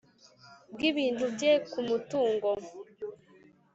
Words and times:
bw 0.73 0.79
ibintu 0.89 1.23
bye 1.33 1.51
ku 1.71 1.79
mutungo 1.87 2.49